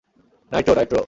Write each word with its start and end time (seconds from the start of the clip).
Nitro, 0.51 0.73
Nitro. 0.79 0.99